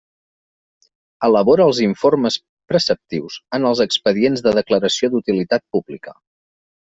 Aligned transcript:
Elabora 1.27 1.67
els 1.71 1.81
informes 1.87 2.37
preceptius 2.73 3.37
en 3.59 3.69
els 3.73 3.83
expedients 3.87 4.45
de 4.49 4.55
declaració 4.59 5.11
d'utilitat 5.15 5.67
pública. 5.77 6.17